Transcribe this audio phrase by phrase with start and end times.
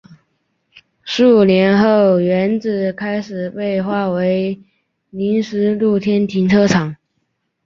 [1.03, 4.59] 数年后原址开始被划为
[5.11, 6.95] 临时露天停车场。